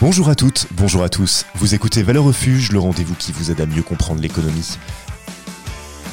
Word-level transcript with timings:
Bonjour 0.00 0.28
à 0.28 0.34
toutes, 0.34 0.66
bonjour 0.72 1.04
à 1.04 1.08
tous. 1.08 1.46
Vous 1.54 1.76
écoutez 1.76 2.02
Valeurs 2.02 2.24
Refuge, 2.24 2.72
le 2.72 2.80
rendez-vous 2.80 3.14
qui 3.14 3.30
vous 3.30 3.52
aide 3.52 3.60
à 3.60 3.66
mieux 3.66 3.82
comprendre 3.82 4.20
l'économie. 4.20 4.76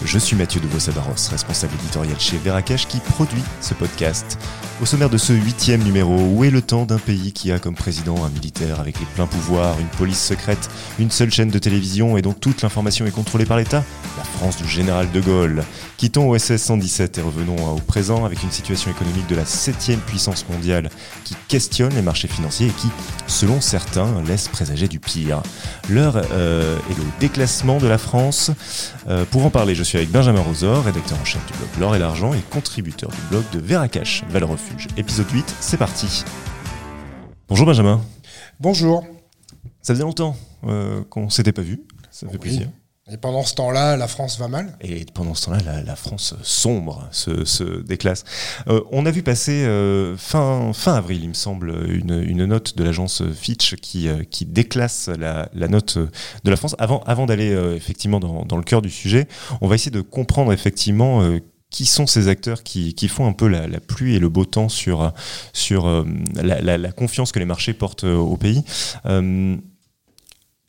Je 0.04 0.18
suis 0.18 0.36
Mathieu 0.36 0.60
de 0.60 0.68
Vosadaros, 0.68 1.30
responsable 1.30 1.74
éditorial 1.76 2.20
chez 2.20 2.38
Veracash 2.38 2.88
qui 2.88 3.00
produit 3.00 3.44
ce 3.62 3.74
podcast. 3.76 4.38
Au 4.82 4.86
sommaire 4.86 5.12
de 5.12 5.18
ce 5.20 5.32
huitième 5.32 5.84
numéro, 5.84 6.16
où 6.16 6.44
est 6.44 6.50
le 6.50 6.64
temps 6.64 6.86
d'un 6.86 6.98
pays 6.98 7.34
qui 7.34 7.52
a 7.52 7.60
comme 7.60 7.76
président 7.76 8.26
un 8.26 8.30
militaire 8.30 8.80
avec 8.80 9.00
les 9.00 9.06
pleins 9.06 9.28
pouvoirs, 9.28 9.80
une 9.80 9.86
police 9.86 10.20
secrète, 10.20 10.72
une 10.98 11.12
seule 11.12 11.32
chaîne 11.32 11.52
de 11.52 11.60
télévision 11.60 12.18
et 12.18 12.24
dont 12.24 12.34
toute 12.34 12.64
l'information 12.64 13.06
est 13.06 13.12
contrôlée 13.12 13.46
par 13.46 13.58
l'État? 13.58 13.84
La 14.18 14.24
France 14.24 14.58
du 14.58 14.68
général 14.68 15.12
de 15.12 15.22
Gaulle. 15.22 15.64
Quittons 15.98 16.32
OSS 16.32 16.58
117 16.58 17.20
et 17.20 17.22
revenons 17.22 17.76
au 17.76 17.80
présent 17.80 18.26
avec 18.26 18.42
une 18.42 18.50
situation 18.50 18.90
économique 18.90 19.28
de 19.28 19.36
la 19.36 19.46
septième 19.46 20.00
puissance 20.00 20.50
mondiale 20.50 20.90
qui 21.26 21.36
questionne 21.48 21.94
les 21.94 22.02
marchés 22.02 22.28
financiers 22.28 22.68
et 22.70 22.72
qui, 22.72 22.88
selon 23.28 23.62
certains, 23.62 24.24
laisse 24.28 24.48
présager 24.48 24.88
du 24.88 25.00
pire. 25.00 25.44
L'heure 25.90 26.24
euh, 26.32 26.80
est 26.90 26.98
le 26.98 27.04
déclassement 27.20 27.78
de 27.78 27.86
la 27.86 28.00
France. 28.00 28.50
Euh, 29.08 29.26
pour 29.30 29.46
en 29.46 29.52
parler, 29.52 29.76
je 29.76 29.84
suis 29.84 29.91
avec 29.98 30.12
Benjamin 30.12 30.42
Rosor, 30.42 30.84
rédacteur 30.86 31.20
en 31.20 31.26
chef 31.26 31.46
du 31.48 31.54
blog 31.58 31.70
L'Or 31.80 31.96
et 31.96 32.00
l'Argent 32.00 32.34
et 32.34 32.42
contributeur 32.52 33.10
du 33.10 33.18
blog 33.30 33.44
de 33.52 33.60
Veracash, 33.60 34.24
Valeur 34.30 34.50
Refuge. 34.50 34.88
Épisode 34.98 35.30
8, 35.32 35.56
c'est 35.60 35.78
parti. 35.78 36.24
Bonjour 37.50 37.66
Benjamin. 37.66 38.02
Bonjour. 38.60 39.04
Ça 39.82 39.94
faisait 39.94 40.04
longtemps 40.04 40.36
euh, 40.66 41.04
qu'on 41.10 41.30
s'était 41.30 41.52
pas 41.52 41.62
vu. 41.62 41.82
Ça 42.10 42.28
fait 42.28 42.34
Oui. 42.34 42.40
plaisir. 42.40 42.68
Et 43.12 43.18
pendant 43.18 43.44
ce 43.44 43.54
temps-là, 43.56 43.98
la 43.98 44.08
France 44.08 44.40
va 44.40 44.48
mal 44.48 44.78
Et 44.80 45.06
pendant 45.14 45.34
ce 45.34 45.48
temps-là, 45.48 45.82
la, 45.82 45.96
France 45.98 46.34
sombre, 46.44 47.10
se, 47.12 47.44
se 47.44 47.82
déclasse. 47.82 48.24
Euh, 48.70 48.82
on 48.92 49.06
a 49.06 49.12
vu 49.12 49.22
passer 49.22 49.66
euh, 49.66 50.16
fin, 50.16 50.72
avril, 50.86 51.22
il 51.24 51.28
me 51.28 51.34
semble, 51.34 51.76
une, 51.90 52.46
note 52.46 52.78
de 52.78 52.84
l'agence 52.86 53.22
Fitch 53.34 53.76
qui, 53.76 54.08
euh, 54.08 54.24
déclasse 54.46 55.10
la, 55.10 55.50
note 55.68 55.98
de 55.98 56.50
la 56.50 56.56
France. 56.56 56.76
Avant, 56.80 57.26
d'aller 57.26 57.52
effectivement 57.76 58.22
dans, 58.22 58.58
le 58.58 58.64
cœur 58.64 58.82
du 58.82 58.90
sujet, 58.90 59.28
on 59.60 59.68
va 59.68 59.76
essayer 59.76 59.92
de 59.92 60.02
comprendre 60.02 60.54
effectivement 60.54 61.22
qui 61.70 61.86
sont 61.86 62.08
ces 62.08 62.30
acteurs 62.30 62.64
qui, 62.64 63.08
font 63.10 63.28
un 63.28 63.34
peu 63.34 63.48
la, 63.48 63.68
pluie 63.82 64.16
et 64.16 64.20
le 64.20 64.30
beau 64.30 64.46
temps 64.46 64.70
sur, 64.70 65.12
la, 66.36 66.92
confiance 66.94 67.34
que 67.34 67.40
les 67.40 67.46
marchés 67.46 67.74
portent 67.74 68.06
au 68.06 68.38
pays. 68.38 68.64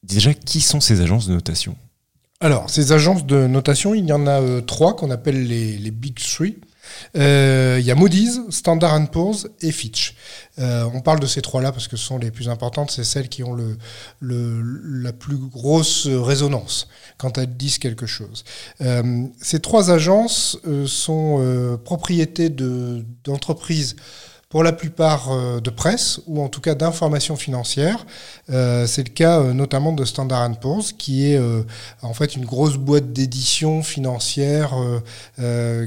Déjà, 0.03 0.35
qui 0.35 0.61
sont 0.61 0.81
ces 0.81 1.01
agences 1.01 1.29
de 1.29 1.35
notation? 1.35 1.77
Alors, 2.43 2.69
ces 2.69 2.91
agences 2.91 3.25
de 3.25 3.47
notation, 3.47 3.95
il 3.95 4.05
y 4.05 4.13
en 4.13 4.27
a 4.27 4.41
euh, 4.41 4.61
trois 4.63 4.97
qu'on 4.97 5.13
appelle 5.13 5.47
les, 5.47 5.79
les 5.79 5.91
Big 5.93 6.17
Three. 6.19 6.59
Euh, 7.17 7.77
Il 7.79 7.87
y 7.87 7.93
a 7.93 7.95
Moody's, 7.95 8.41
Standard 8.51 9.09
Poor's 9.13 9.47
et 9.61 9.71
Fitch. 9.71 10.17
Euh, 10.59 10.85
on 10.93 11.01
parle 11.03 11.21
de 11.21 11.27
ces 11.27 11.41
trois-là 11.41 11.71
parce 11.71 11.87
que 11.87 11.97
ce 11.97 12.05
sont 12.05 12.19
les 12.19 12.33
plus 12.33 12.49
importantes, 12.49 12.91
c'est 12.91 13.05
celles 13.05 13.29
qui 13.29 13.45
ont 13.45 13.55
le, 13.55 13.77
la 14.21 15.13
plus 15.13 15.37
grosse 15.37 16.09
résonance 16.09 16.89
quand 17.17 17.39
elles 17.39 17.57
disent 17.57 17.79
quelque 17.79 18.07
chose. 18.07 18.43
Ces 19.41 19.61
trois 19.61 19.93
agences 19.93 20.59
sont 20.87 21.79
propriétés 21.85 22.49
de- 22.51 23.05
d'entreprises 23.23 23.95
pour 24.53 24.63
la 24.63 24.75
plupart 24.75 25.33
euh, 25.33 25.61
de 25.61 25.71
presse 25.71 26.21
ou 26.27 26.43
en 26.43 26.51
tout 26.51 26.61
cas 26.61 26.75
d'information 26.75 27.37
financière. 27.37 28.05
Euh, 28.51 28.87
c'est 28.87 29.03
le 29.03 29.09
cas 29.09 29.41
euh, 29.41 29.55
notamment 29.55 29.93
de 29.93 30.05
Standard 30.05 30.61
Poor's 30.61 30.93
qui 30.93 31.25
est 31.25 31.41
en 32.03 32.13
fait 32.13 32.37
une 32.37 32.45
grosse 32.45 32.77
boîte 32.77 33.15
d'édition 33.15 33.83
financière 33.83 34.75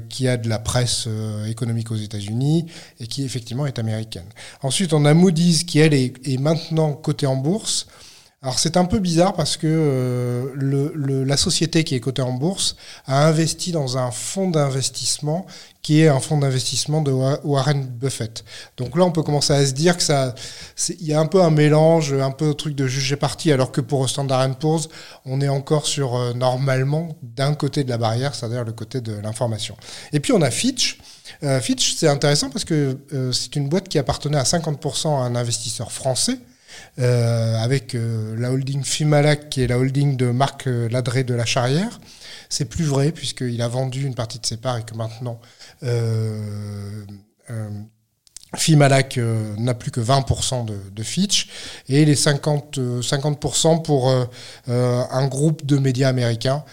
qui 0.10 0.28
a 0.28 0.38
de 0.38 0.50
la 0.50 0.58
presse 0.58 1.08
économique 1.48 1.92
aux 1.92 1.96
États-Unis 1.96 2.66
et 3.00 3.06
qui 3.06 3.24
effectivement 3.24 3.68
est 3.68 3.78
américaine. 3.78 4.26
Ensuite, 4.64 4.94
on 4.94 5.06
a 5.06 5.14
Moody's 5.14 5.64
qui 5.64 5.80
elle 5.80 5.94
est, 5.94 6.14
est 6.28 6.38
maintenant 6.40 6.94
cotée 6.94 7.28
en 7.28 7.36
bourse. 7.36 7.86
Alors 8.46 8.60
c'est 8.60 8.78
un 8.78 8.86
peu 8.86 9.00
bizarre 9.00 9.34
parce 9.34 9.58
que 9.58 9.66
euh, 9.66 10.52
le- 10.54 10.92
le- 10.94 11.24
la 11.24 11.36
société 11.36 11.84
qui 11.84 11.96
est 11.96 12.00
cotée 12.00 12.22
en 12.22 12.34
bourse 12.34 12.76
a 13.08 13.26
investi 13.26 13.72
dans 13.72 13.98
un 13.98 14.12
fonds 14.12 14.52
d'investissement 14.52 15.48
qui 15.82 16.02
est 16.02 16.10
un 16.10 16.20
fonds 16.20 16.38
d'investissement 16.38 17.02
de 17.02 17.12
Wa- 17.12 17.40
Warren 17.44 17.88
Buffett. 17.88 18.44
Donc 18.78 18.96
là, 18.98 19.04
on 19.04 19.12
peut 19.12 19.24
commencer 19.24 19.52
à 19.54 19.66
se 19.66 19.72
dire 19.72 19.98
que 19.98 20.04
ça, 20.04 20.36
il 21.00 21.08
y 21.08 21.14
a 21.14 21.20
un 21.20 21.26
peu 21.26 21.42
un 21.42 21.50
mélange, 21.50 22.14
un 22.14 22.30
peu 22.30 22.50
un 22.50 22.54
truc 22.54 22.76
de 22.76 22.86
juger 22.86 23.16
parti, 23.16 23.52
alors 23.52 23.72
que 23.72 23.82
pour 23.82 24.08
Standard 24.08 24.56
Poor's, 24.60 24.90
on 25.26 25.42
est 25.42 25.50
encore 25.50 25.88
sur 25.88 26.16
euh, 26.16 26.34
normalement 26.34 27.16
d'un 27.24 27.56
côté 27.56 27.84
de 27.84 27.90
la 27.90 27.98
barrière, 27.98 28.36
c'est-à-dire 28.36 28.64
le 28.64 28.74
côté 28.74 29.02
de 29.02 29.14
l'information. 29.14 29.76
Et 30.14 30.20
puis 30.20 30.34
on 30.34 30.42
a 30.44 30.52
Fitch. 30.52 31.00
Euh, 31.42 31.60
Fitch, 31.60 31.96
c'est 31.96 32.08
intéressant 32.08 32.52
parce 32.52 32.64
que 32.66 32.96
euh, 33.12 33.32
c'est 33.32 33.56
une 33.56 33.70
boîte 33.70 33.90
qui 33.90 33.98
appartenait 33.98 34.38
à 34.38 34.44
50% 34.44 35.08
à 35.08 35.24
un 35.26 35.36
investisseur 35.36 35.92
français. 35.92 36.38
Euh, 37.00 37.58
avec 37.58 37.96
euh, 37.96 38.36
la 38.38 38.52
holding 38.52 38.84
Fimalac, 38.84 39.50
qui 39.50 39.62
est 39.62 39.68
la 39.68 39.78
holding 39.78 40.18
de 40.18 40.32
Marc 40.32 40.68
euh, 40.68 40.88
Ladré 40.90 41.24
de 41.24 41.34
la 41.34 41.46
Charrière. 41.46 42.00
C'est 42.50 42.66
plus 42.66 42.86
vrai, 42.86 43.12
puisqu'il 43.12 43.62
a 43.62 43.68
vendu 43.68 44.06
une 44.06 44.16
partie 44.16 44.40
de 44.40 44.46
ses 44.46 44.58
parts 44.58 44.78
et 44.78 44.84
que 44.84 44.96
maintenant, 44.96 45.40
Fimalac 48.58 49.18
euh, 49.18 49.54
n'a 49.58 49.74
plus 49.74 49.92
que 49.92 50.00
20% 50.02 50.66
de, 50.66 50.76
de 50.94 51.04
Fitch 51.04 51.48
et 51.90 52.06
les 52.06 52.16
50, 52.16 52.78
euh, 52.78 53.02
50% 53.02 53.82
pour 53.84 54.10
euh, 54.10 54.26
euh, 54.70 55.02
un 55.12 55.28
groupe 55.28 55.66
de 55.66 55.78
médias 55.78 56.10
américains. 56.10 56.64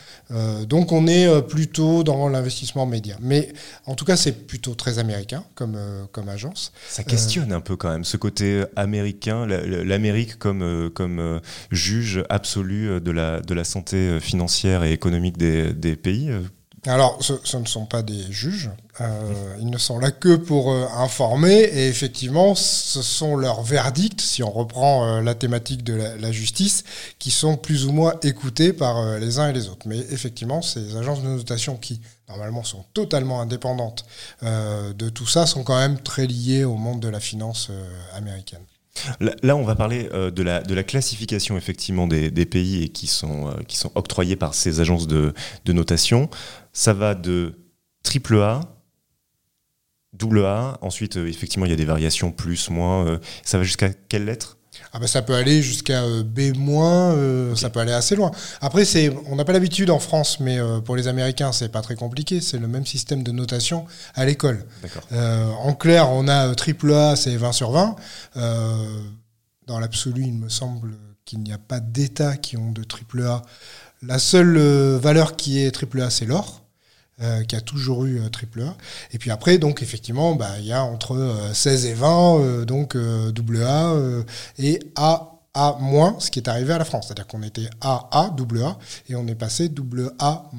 Donc 0.66 0.92
on 0.92 1.06
est 1.08 1.28
plutôt 1.46 2.04
dans 2.04 2.26
l'investissement 2.30 2.86
média. 2.86 3.16
Mais 3.20 3.52
en 3.84 3.94
tout 3.94 4.06
cas, 4.06 4.16
c'est 4.16 4.46
plutôt 4.46 4.74
très 4.74 4.98
américain 4.98 5.44
comme, 5.54 5.76
comme 6.10 6.30
agence. 6.30 6.72
Ça 6.88 7.04
questionne 7.04 7.52
un 7.52 7.60
peu 7.60 7.76
quand 7.76 7.90
même 7.90 8.04
ce 8.04 8.16
côté 8.16 8.64
américain, 8.74 9.46
la- 9.46 9.60
la- 9.66 9.84
l'Amérique 9.84 10.38
comme, 10.38 10.88
comme 10.94 11.38
juge 11.70 12.24
absolu 12.30 12.98
de 13.02 13.10
la, 13.10 13.40
de 13.40 13.52
la 13.52 13.64
santé 13.64 14.20
financière 14.20 14.84
et 14.84 14.92
économique 14.92 15.36
des, 15.36 15.74
des 15.74 15.96
pays. 15.96 16.30
Alors, 16.84 17.18
ce, 17.20 17.56
ne 17.56 17.64
sont 17.64 17.86
pas 17.86 18.02
des 18.02 18.32
juges, 18.32 18.68
euh, 19.00 19.56
ils 19.60 19.70
ne 19.70 19.78
sont 19.78 20.00
là 20.00 20.10
que 20.10 20.34
pour 20.34 20.72
euh, 20.72 20.88
informer, 20.96 21.54
et 21.54 21.86
effectivement, 21.86 22.56
ce 22.56 23.02
sont 23.02 23.36
leurs 23.36 23.62
verdicts, 23.62 24.20
si 24.20 24.42
on 24.42 24.50
reprend 24.50 25.06
euh, 25.06 25.20
la 25.20 25.36
thématique 25.36 25.84
de 25.84 25.94
la, 25.94 26.16
la 26.16 26.32
justice, 26.32 26.82
qui 27.20 27.30
sont 27.30 27.56
plus 27.56 27.86
ou 27.86 27.92
moins 27.92 28.14
écoutés 28.24 28.72
par 28.72 29.20
les 29.20 29.38
uns 29.38 29.50
et 29.50 29.52
les 29.52 29.68
autres. 29.68 29.86
Mais 29.86 29.98
effectivement, 30.10 30.60
ces 30.60 30.96
agences 30.96 31.22
de 31.22 31.28
notation 31.28 31.76
qui, 31.76 32.00
normalement, 32.28 32.64
sont 32.64 32.84
totalement 32.94 33.40
indépendantes 33.40 34.04
de 34.42 35.08
tout 35.08 35.26
ça, 35.26 35.46
sont 35.46 35.62
quand 35.62 35.78
même 35.78 36.00
très 36.00 36.26
liées 36.26 36.64
au 36.64 36.74
monde 36.74 36.98
de 36.98 37.08
la 37.08 37.20
finance 37.20 37.70
américaine. 38.14 38.62
Là, 39.20 39.56
on 39.56 39.64
va 39.64 39.74
parler 39.74 40.08
euh, 40.12 40.30
de, 40.30 40.42
la, 40.42 40.82
classification 40.82 41.56
effectivement 41.56 42.06
des, 42.06 42.46
pays 42.46 42.84
et 42.84 42.88
qui 42.88 43.06
sont, 43.06 43.48
euh, 43.48 43.62
qui 43.66 43.76
sont 43.76 43.90
octroyés 43.94 44.36
par 44.36 44.54
ces 44.54 44.80
agences 44.80 45.06
de, 45.06 45.32
notation. 45.66 46.28
Ça 46.72 46.92
va 46.92 47.14
de 47.14 47.54
triple 48.02 48.36
A, 48.40 48.60
double 50.12 50.44
A. 50.44 50.78
Ensuite, 50.82 51.16
euh, 51.16 51.26
effectivement, 51.26 51.66
il 51.66 51.70
y 51.70 51.74
a 51.74 51.76
des 51.76 51.84
variations 51.84 52.32
plus, 52.32 52.70
moins. 52.70 53.18
ça 53.42 53.58
va 53.58 53.64
jusqu'à 53.64 53.90
quelle 53.90 54.26
lettre? 54.26 54.58
Ah 54.92 54.98
bah 54.98 55.06
ça 55.06 55.22
peut 55.22 55.34
aller 55.34 55.62
jusqu'à 55.62 56.02
euh, 56.02 56.22
B-, 56.22 56.52
euh, 56.56 57.54
ça 57.56 57.70
peut 57.70 57.80
aller 57.80 57.92
assez 57.92 58.16
loin. 58.16 58.30
Après, 58.60 58.84
c'est, 58.84 59.14
on 59.26 59.36
n'a 59.36 59.44
pas 59.44 59.52
l'habitude 59.52 59.90
en 59.90 59.98
France, 59.98 60.40
mais 60.40 60.58
euh, 60.58 60.80
pour 60.80 60.96
les 60.96 61.08
Américains, 61.08 61.52
c'est 61.52 61.68
pas 61.70 61.82
très 61.82 61.94
compliqué. 61.94 62.40
C'est 62.40 62.58
le 62.58 62.68
même 62.68 62.86
système 62.86 63.22
de 63.22 63.32
notation 63.32 63.86
à 64.14 64.24
l'école. 64.24 64.66
Euh, 65.12 65.46
en 65.50 65.74
clair, 65.74 66.10
on 66.10 66.26
a 66.26 66.48
euh, 66.48 66.54
triple 66.54 66.92
A, 66.92 67.16
c'est 67.16 67.36
20 67.36 67.52
sur 67.52 67.70
20. 67.70 67.96
Euh, 68.36 69.00
dans 69.66 69.78
l'absolu, 69.78 70.22
il 70.24 70.34
me 70.34 70.48
semble 70.48 70.94
qu'il 71.24 71.40
n'y 71.40 71.52
a 71.52 71.58
pas 71.58 71.80
d'États 71.80 72.36
qui 72.36 72.56
ont 72.56 72.72
de 72.72 72.82
triple 72.82 73.22
A. 73.22 73.42
La 74.02 74.18
seule 74.18 74.58
valeur 74.96 75.36
qui 75.36 75.62
est 75.62 75.70
triple 75.70 76.00
A, 76.00 76.10
c'est 76.10 76.26
l'or. 76.26 76.61
Euh, 77.22 77.44
qui 77.44 77.56
a 77.56 77.60
toujours 77.60 78.04
eu 78.04 78.20
euh, 78.20 78.28
triple 78.28 78.62
A. 78.62 78.76
Et 79.12 79.18
puis 79.18 79.30
après, 79.30 79.58
donc 79.58 79.82
effectivement, 79.82 80.34
bah, 80.34 80.58
il 80.58 80.66
y 80.66 80.72
a 80.72 80.82
entre 80.82 81.16
euh, 81.16 81.52
16 81.54 81.86
et 81.86 81.94
20, 81.94 82.40
euh, 82.40 82.64
donc 82.64 82.96
euh, 82.96 83.30
double 83.32 83.62
A 83.62 83.92
euh, 83.92 84.22
et 84.58 84.80
A 84.96 85.28
A 85.54 85.78
ce 86.18 86.30
qui 86.30 86.38
est 86.38 86.48
arrivé 86.48 86.72
à 86.72 86.78
la 86.78 86.84
France. 86.84 87.06
C'est-à-dire 87.06 87.26
qu'on 87.26 87.42
était 87.42 87.68
A 87.80 88.08
A 88.12 88.30
double 88.30 88.62
A 88.62 88.78
et 89.08 89.16
on 89.16 89.26
est 89.26 89.34
passé 89.34 89.68
double 89.68 90.12
A. 90.18 90.50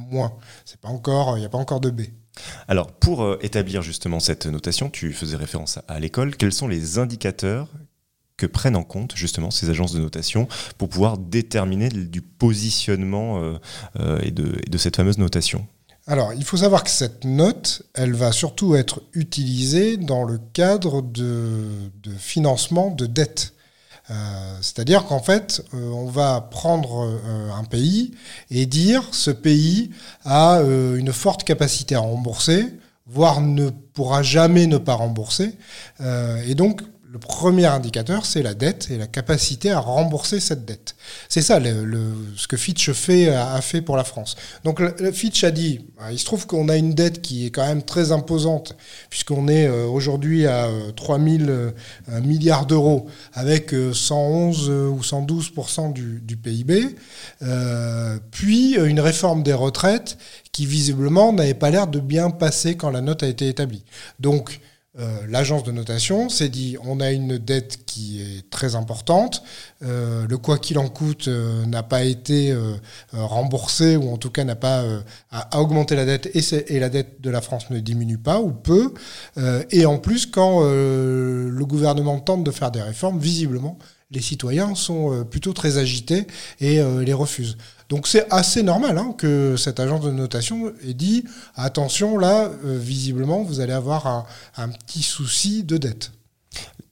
C'est 0.65 0.77
il 0.83 1.39
n'y 1.39 1.45
a 1.45 1.49
pas 1.49 1.57
encore 1.57 1.79
de 1.79 1.89
B. 1.89 2.01
Alors, 2.67 2.91
pour 2.91 3.23
euh, 3.23 3.37
établir 3.41 3.81
justement 3.81 4.19
cette 4.19 4.45
notation, 4.45 4.89
tu 4.89 5.13
faisais 5.13 5.37
référence 5.37 5.79
à, 5.87 5.99
l'école. 5.99 6.35
Quels 6.35 6.53
sont 6.53 6.67
les 6.67 6.97
indicateurs 6.97 7.69
que 8.37 8.45
prennent 8.45 8.75
en 8.75 8.83
compte 8.83 9.15
justement 9.15 9.51
ces 9.51 9.69
agences 9.69 9.93
de 9.93 9.99
notation 9.99 10.47
pour 10.77 10.89
pouvoir 10.89 11.17
déterminer 11.17 11.89
du 11.89 12.21
positionnement 12.21 13.41
euh, 13.41 13.57
euh, 13.99 14.19
et 14.23 14.31
de 14.31 14.77
cette 14.77 14.95
fameuse 14.95 15.17
notation? 15.17 15.67
Alors, 16.05 16.33
il 16.33 16.43
faut 16.43 16.57
savoir 16.57 16.83
que 16.83 16.89
cette 16.89 17.23
note, 17.23 17.83
elle 17.93 18.13
va 18.13 18.33
surtout 18.33 18.75
être 18.75 19.03
utilisée 19.13 19.95
dans 19.95 20.25
le 20.25 20.37
cadre 20.51 21.01
de, 21.01 21.89
financement 22.17 22.91
de 22.91 23.05
dettes. 23.05 23.53
Euh, 24.11 24.57
C'est-à-dire 24.61 25.05
qu'en 25.05 25.21
fait, 25.21 25.63
euh, 25.73 25.89
on 25.91 26.07
va 26.07 26.41
prendre 26.41 27.05
euh, 27.05 27.49
un 27.53 27.63
pays 27.63 28.11
et 28.51 28.65
dire 28.65 29.07
ce 29.13 29.31
pays 29.31 29.91
a 30.25 30.59
une 30.59 31.13
forte 31.13 31.45
capacité 31.45 31.95
à 31.95 31.99
rembourser, 31.99 32.65
voire 33.07 33.39
ne 33.39 33.69
pourra 33.69 34.23
jamais 34.23 34.67
ne 34.67 34.77
pas 34.77 34.95
rembourser. 34.95 35.55
Et 36.45 36.55
donc, 36.55 36.81
le 37.13 37.19
premier 37.19 37.67
indicateur, 37.67 38.25
c'est 38.25 38.41
la 38.41 38.55
dette 38.55 38.87
et 38.89 38.97
la 38.97 39.05
capacité 39.05 39.69
à 39.69 39.77
rembourser 39.77 40.39
cette 40.39 40.65
dette. 40.65 40.95
C'est 41.29 41.43
ça 41.43 41.59
ce 41.63 42.47
que 42.47 42.57
Fitch 42.57 42.89
a 42.89 43.61
fait 43.61 43.81
pour 43.83 43.97
la 43.97 44.03
France. 44.03 44.35
Donc 44.63 44.81
Fitch 45.11 45.43
a 45.43 45.51
dit, 45.51 45.81
bah, 45.95 46.11
il 46.11 46.17
se 46.17 46.25
trouve 46.25 46.47
qu'on 46.47 46.69
a 46.69 46.75
une 46.75 46.95
dette 46.95 47.21
qui 47.21 47.45
est 47.45 47.51
quand 47.51 47.67
même 47.67 47.83
très 47.83 48.11
imposante, 48.11 48.75
puisqu'on 49.11 49.47
est 49.47 49.67
euh, 49.67 49.85
aujourd'hui 49.85 50.47
à 50.47 50.67
3 50.95 51.19
euh, 51.19 51.37
000 51.37 51.49
euh, 51.51 51.71
milliards 52.23 52.65
d'euros, 52.65 53.05
avec 53.35 53.75
111 53.93 54.69
ou 54.71 54.99
112% 54.99 55.93
du, 55.93 56.19
du 56.19 56.35
PIB, 56.35 56.95
puis 58.31 58.73
une 58.73 58.99
réforme 58.99 59.43
des 59.43 59.53
retraites 59.53 60.17
qui 60.51 60.65
visiblement 60.65 61.31
n'avait 61.31 61.53
pas 61.53 61.69
l'air 61.69 61.85
de 61.85 61.99
bien 61.99 62.31
passer 62.31 62.75
quand 62.75 62.89
la 62.89 63.01
note 63.01 63.21
a 63.21 63.27
été 63.27 63.49
établie. 63.49 63.83
Donc 64.19 64.59
euh, 64.99 65.25
l'agence 65.27 65.63
de 65.63 65.71
notation 65.71 66.29
s'est 66.29 66.49
dit 66.49 66.77
on 66.83 66.99
a 66.99 67.11
une 67.11 67.39
dette 67.39 67.83
qui 67.87 68.21
est 68.21 68.47
très 68.51 68.75
importante, 68.75 69.41
euh, 69.83 70.27
le 70.27 70.37
quoi 70.37 70.59
qu'il 70.59 70.77
en 70.77 70.87
coûte 70.87 71.27
euh, 71.27 71.65
n'a 71.65 71.81
pas 71.81 72.03
été 72.03 72.55
remboursé 73.11 73.95
ou 73.95 74.11
en 74.13 74.17
tout 74.17 74.29
cas 74.29 74.43
n'a 74.43 74.55
pas 74.55 74.83
à, 75.31 75.59
augmenter 75.59 75.95
la 75.95 76.05
dette 76.05 76.27
et, 76.35 76.75
et, 76.75 76.79
la 76.79 76.89
dette 76.89 77.21
de 77.21 77.29
la 77.31 77.41
France 77.41 77.71
ne 77.71 77.79
diminue 77.79 78.19
pas 78.19 78.39
ou 78.39 78.51
peu. 78.51 78.93
et 79.71 79.85
en 79.85 79.97
plus, 79.97 80.25
quand 80.27 80.61
le 80.61 81.65
gouvernement 81.65 82.19
tente 82.19 82.43
de 82.43 82.51
faire 82.51 82.71
des 82.71 82.81
réformes, 82.81 83.19
visiblement, 83.19 83.77
les 84.13 84.21
citoyens 84.21 84.75
sont 84.75 85.25
plutôt 85.29 85.53
très 85.53 85.77
agités 85.77 86.27
et 86.59 86.81
les 87.03 87.13
refusent. 87.13 87.57
Donc 87.93 88.07
c'est 88.07 88.25
assez 88.33 88.63
normal 88.63 88.97
hein, 88.97 89.13
que 89.15 89.55
cette 89.55 89.79
agence 89.79 90.01
de 90.01 90.09
notation 90.09 90.73
ait 90.83 90.95
dit 90.95 91.25
attention 91.53 92.17
là, 92.17 92.51
euh, 92.65 92.77
visiblement, 92.79 93.43
vous 93.43 93.59
allez 93.59 93.71
avoir 93.71 94.25
un, 94.57 94.69
petit 94.69 95.03
souci 95.03 95.63
de 95.63 95.77
dette. 95.77 96.11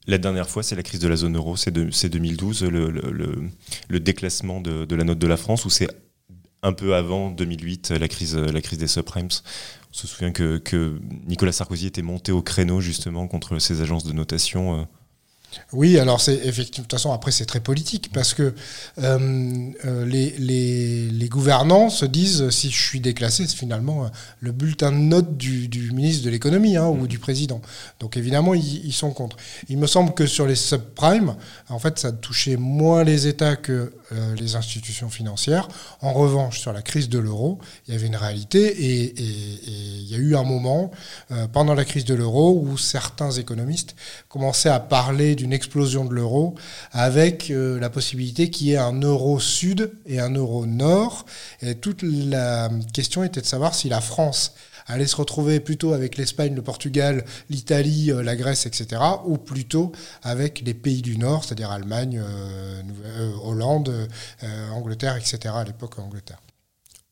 La 0.06 0.20
dernière 0.20 0.48
fois, 0.48 0.62
c'est 0.62 0.76
la 0.76 0.84
crise 0.84 1.00
de 1.00 1.08
la 1.08 1.16
zone 1.16 1.36
euro, 1.38 1.56
c'est 1.58 1.72
2012, 1.72 2.66
le, 2.66 4.00
déclassement 4.00 4.62
de, 4.62 4.96
la 4.96 5.04
note 5.04 5.18
de 5.18 5.26
la 5.26 5.38
France, 5.38 5.66
ou 5.66 5.72
c'est 5.72 5.88
un 6.62 6.74
peu 6.74 6.94
avant 6.94 7.32
2008, 7.32 7.90
la 7.92 8.08
crise, 8.08 8.36
des 8.36 8.88
subprimes? 8.88 9.30
On 9.92 9.94
se 9.94 10.06
souvient 10.06 10.32
que, 10.32 11.00
Nicolas 11.28 11.52
Sarkozy 11.52 11.88
était 11.88 12.04
monté 12.04 12.32
au 12.32 12.44
créneau 12.44 12.80
justement 12.80 13.28
contre 13.28 13.58
ces 13.58 13.82
agences 13.82 14.04
de 14.04 14.14
notation. 14.14 14.82
Euh, 14.82 14.84
oui, 15.74 15.98
alors 16.00 16.20
c'est 16.20 16.36
effectivement, 16.46 16.84
de 16.84 16.90
toute 16.90 17.00
façon, 17.00 17.14
après 17.14 17.32
c'est 17.32 17.46
très 17.46 17.60
politique 17.60 18.12
parce 18.14 18.34
que 18.34 18.54
euh, 19.02 19.72
euh, 19.86 20.06
les, 20.06 20.32
les, 20.38 21.30
gouvernants 21.30 21.90
se 21.90 22.06
disent 22.06 22.50
si 22.50 22.70
je 22.70 22.82
suis 22.82 23.00
déclassé, 23.00 23.48
c'est 23.48 23.56
finalement 23.56 24.06
euh, 24.06 24.08
le 24.42 24.52
bulletin 24.52 24.92
de 24.92 24.98
note 24.98 25.38
du, 25.38 25.70
ministre 25.94 26.26
de 26.26 26.30
l'économie 26.30 26.76
hein, 26.76 26.88
ou 26.88 27.04
mm. 27.04 27.08
du 27.08 27.20
président. 27.20 27.62
Donc 28.00 28.18
évidemment, 28.18 28.54
ils, 28.54 28.94
sont 28.94 29.12
contre. 29.12 29.38
Il 29.70 29.78
me 29.78 29.88
semble 29.88 30.14
que 30.14 30.26
sur 30.26 30.46
les 30.46 30.56
subprimes, 30.56 31.36
en 31.70 31.80
fait, 31.80 32.00
ça 32.00 32.12
touchait 32.12 32.58
moins 32.58 33.04
les 33.04 33.28
États 33.28 33.56
que 33.56 33.94
les 34.38 34.58
institutions 34.58 35.10
financières. 35.10 35.70
En 36.02 36.12
revanche, 36.12 36.60
sur 36.60 36.74
la 36.74 36.82
crise 36.82 37.08
de 37.08 37.18
l'euro, 37.18 37.60
il 37.88 37.94
y 37.94 37.98
avait 37.98 38.08
une 38.08 38.18
réalité 38.18 39.08
et, 39.08 39.14
y 40.12 40.16
a 40.16 40.20
eu 40.20 40.36
un 40.36 40.44
moment 40.44 40.92
pendant 41.54 41.74
la 41.74 41.86
crise 41.86 42.06
de 42.06 42.14
l'euro 42.14 42.60
où 42.62 42.78
certains 42.78 43.32
économistes 43.32 43.96
commençaient 44.30 44.70
à 44.70 44.80
parler 44.80 45.36
d'une 45.36 45.54
explosion 45.54 46.06
de 46.06 46.14
l'euro, 46.14 46.56
avec 46.92 47.50
euh, 47.50 47.80
la 47.80 47.90
possibilité 47.90 48.50
qu'il 48.50 48.68
y 48.68 48.74
ait 48.74 48.78
un 48.78 49.00
euro 49.00 49.40
sud 49.40 49.92
et 50.06 50.20
un 50.20 50.34
euro 50.34 50.66
nord. 50.66 51.26
Et 51.62 51.76
toute 51.76 52.04
la 52.04 52.70
question 52.94 53.24
était 53.24 53.42
de 53.42 53.46
savoir 53.46 53.76
si 53.76 53.90
la 53.90 54.02
France 54.02 54.54
allait 54.88 55.08
se 55.08 55.16
retrouver 55.16 55.60
plutôt 55.60 55.94
avec 55.94 56.18
l'Espagne, 56.18 56.56
le 56.56 56.62
Portugal, 56.62 57.24
l'Italie, 57.50 58.12
euh, 58.12 58.24
la 58.24 58.36
Grèce, 58.36 58.66
etc., 58.66 59.02
ou 59.26 59.38
plutôt 59.38 59.92
avec 60.24 60.62
les 60.66 60.74
pays 60.74 61.02
du 61.02 61.18
Nord, 61.18 61.44
c'est-à-dire 61.44 61.72
Allemagne, 61.72 62.22
euh, 62.24 62.82
Hollande, 63.44 64.08
Angleterre, 64.74 65.16
etc., 65.18 65.54
à 65.56 65.64
l'époque 65.64 66.00
Angleterre. 66.00 66.40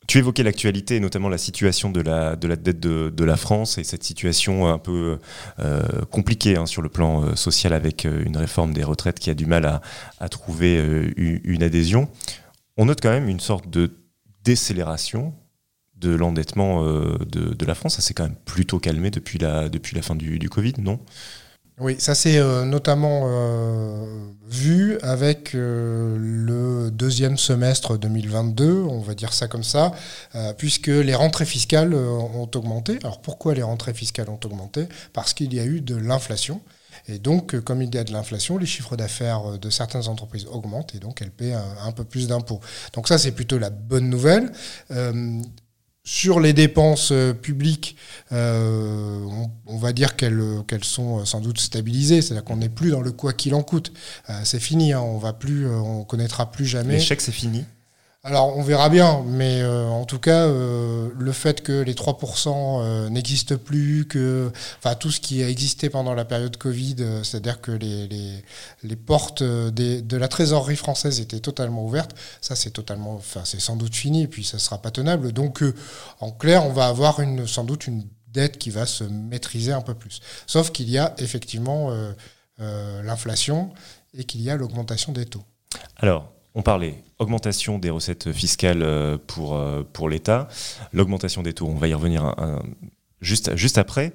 Tu 0.10 0.18
évoquais 0.18 0.42
l'actualité, 0.42 1.00
notamment 1.00 1.30
la 1.30 1.38
situation 1.38 1.92
de 1.92 2.02
la, 2.02 2.36
de 2.36 2.48
la 2.48 2.56
dette 2.56 2.80
de, 2.80 3.24
la 3.24 3.38
France 3.38 3.78
et 3.78 3.84
cette 3.84 4.04
situation 4.04 4.68
un 4.68 4.80
peu 4.80 5.20
euh, 5.60 5.84
compliquée 6.10 6.58
hein, 6.58 6.66
sur 6.66 6.82
le 6.82 6.90
plan 6.90 7.24
euh, 7.24 7.36
social 7.36 7.74
avec 7.74 8.08
euh, 8.08 8.24
une 8.26 8.36
réforme 8.36 8.74
des 8.74 8.84
retraites 8.84 9.20
qui 9.20 9.30
a 9.30 9.36
du 9.36 9.46
mal 9.46 9.82
à, 10.20 10.30
trouver 10.30 10.80
une 11.16 11.62
adhésion. 11.62 12.10
On 12.76 12.86
note 12.86 13.02
quand 13.04 13.12
même 13.12 13.30
une 13.30 13.40
sorte 13.40 13.70
de 13.70 14.00
décélération 14.44 15.36
de 15.96 16.16
l'endettement 16.16 16.84
de, 16.84 17.66
la 17.66 17.76
France. 17.76 17.98
Ça 17.98 18.02
s'est 18.02 18.16
quand 18.16 18.24
même 18.24 18.38
plutôt 18.46 18.80
calmé 18.80 19.12
depuis 19.12 19.38
la, 19.38 19.70
depuis 19.70 19.96
la 19.96 20.02
fin 20.02 20.16
du, 20.16 20.40
du 20.40 20.50
Covid, 20.50 20.74
non? 20.80 21.00
Oui, 21.80 21.96
ça 21.98 22.14
s'est 22.14 22.38
euh, 22.38 22.66
notamment 22.66 23.22
euh, 23.26 24.06
vu 24.46 25.00
avec 25.02 25.56
euh, 25.56 26.18
le 26.20 26.92
deuxième 26.92 27.38
semestre 27.38 27.98
2022, 27.98 28.72
on 28.72 29.00
va 29.00 29.14
dire 29.16 29.32
ça 29.32 29.48
comme 29.48 29.64
ça, 29.64 29.92
puisque 30.58 30.88
les 30.88 31.16
rentrées 31.16 31.46
fiscales 31.46 31.94
ont 31.94 32.50
augmenté. 32.54 33.00
Alors 33.04 33.22
pourquoi 33.22 33.54
les 33.54 33.64
rentrées 33.64 33.94
fiscales 33.94 34.30
ont 34.30 34.40
augmenté? 34.44 34.88
Parce 35.14 35.34
qu'il 35.34 35.54
y 35.54 35.60
a 35.60 35.66
eu 35.66 35.80
de 35.82 35.96
l'inflation. 35.96 36.62
Et 37.08 37.18
donc, 37.18 37.58
comme 37.62 37.82
il 37.82 37.94
y 37.94 37.98
a 37.98 38.04
de 38.04 38.12
l'inflation, 38.12 38.58
les 38.58 38.66
chiffres 38.66 38.98
d'affaires 38.98 39.58
de 39.58 39.70
certaines 39.70 40.08
entreprises 40.08 40.48
augmentent 40.48 40.96
et 40.96 41.00
donc 41.00 41.22
elles 41.22 41.32
paient 41.32 41.54
un 41.54 41.92
peu 41.92 42.04
plus 42.04 42.28
d'impôts. 42.28 42.60
Donc 42.94 43.08
ça, 43.08 43.18
c'est 43.18 43.32
plutôt 43.32 43.58
la 43.58 43.70
bonne 43.70 44.10
nouvelle. 44.10 44.52
Sur 46.12 46.40
les 46.40 46.54
dépenses 46.54 47.12
euh, 47.12 47.34
publiques, 47.34 47.96
euh, 48.32 49.24
on, 49.68 49.78
va 49.78 49.94
dire 49.94 50.16
qu'elles 50.16 50.42
sont 50.82 51.20
euh, 51.20 51.26
sans 51.26 51.40
doute 51.40 51.60
stabilisées, 51.60 52.24
c'est-à-dire 52.24 52.44
qu'on 52.44 52.58
n'est 52.58 52.68
plus 52.68 52.90
dans 52.90 53.02
le 53.02 53.12
quoi 53.12 53.32
qu'il 53.32 53.54
en 53.54 53.62
coûte. 53.62 53.94
c'est 54.44 54.60
fini, 54.60 54.92
hein, 54.92 55.02
on 55.02 55.20
va 55.20 55.34
plus, 55.34 55.70
on 55.70 56.04
connaîtra 56.06 56.52
plus 56.52 56.66
jamais. 56.66 56.94
L'échec, 56.94 57.22
c'est 57.22 57.32
fini. 57.32 57.64
Alors 58.22 58.58
on 58.58 58.62
verra 58.62 58.90
bien, 58.90 59.24
mais 59.26 59.62
euh, 59.62 59.88
en 59.88 60.04
tout 60.04 60.20
cas, 60.20 60.46
euh, 60.46 61.10
le 61.18 61.32
fait 61.32 61.62
que 61.64 61.72
les 61.82 61.94
3% 61.94 62.50
euh, 62.82 63.10
n'existent 63.10 63.56
plus, 63.56 64.08
que 64.10 64.52
enfin 64.78 64.96
tout 64.96 65.10
ce 65.10 65.22
qui 65.22 65.42
a 65.42 65.48
existé 65.48 65.90
pendant 65.90 66.14
la 66.14 66.26
période 66.26 66.58
Covid, 66.58 66.98
c'est-à-dire 67.24 67.62
que 67.62 67.72
les, 67.72 68.10
les, 68.84 68.96
portes 68.98 69.42
de 69.42 70.18
la 70.18 70.28
trésorerie 70.28 70.76
française 70.76 71.22
étaient 71.22 71.40
totalement 71.40 71.86
ouvertes, 71.86 72.14
ça 72.42 72.58
c'est 72.58 72.72
totalement, 72.72 73.14
enfin 73.14 73.44
c'est 73.46 73.62
sans 73.62 73.78
doute 73.78 73.96
fini, 73.96 74.28
puis 74.28 74.44
ça 74.44 74.60
sera 74.60 74.82
pas 74.82 74.92
tenable. 74.92 75.32
Donc 75.32 75.64
en 76.20 76.32
clair, 76.32 76.66
on 76.66 76.74
va 76.74 76.88
avoir 76.88 77.22
une, 77.22 77.48
sans 77.48 77.64
doute 77.64 77.88
une 77.88 78.04
dette 78.28 78.58
qui 78.58 78.70
va 78.70 78.86
se 78.86 79.06
maîtriser 79.06 79.72
un 79.72 79.82
peu 79.82 79.94
plus. 79.94 80.20
Sauf 80.46 80.72
qu'il 80.72 80.90
y 80.90 80.98
a 80.98 81.16
effectivement 81.20 81.90
l'inflation 82.58 83.72
et 84.14 84.26
qu'il 84.26 84.42
y 84.42 84.50
a 84.50 84.58
l'augmentation 84.58 85.14
des 85.14 85.26
taux. 85.26 85.44
Alors, 85.96 86.34
on 86.56 86.62
parlait 86.62 87.04
augmentation 87.20 87.78
des 87.78 87.90
recettes 87.90 88.32
fiscales 88.32 88.82
euh, 88.82 89.18
pour, 89.28 89.56
euh, 89.56 89.84
pour 89.94 90.10
l'État, 90.10 90.48
l'augmentation 90.94 91.44
des 91.44 91.54
taux, 91.54 91.68
on 91.68 91.76
va 91.76 91.88
y 91.88 91.94
revenir 91.94 92.36
juste, 93.22 93.78
après. 93.78 94.14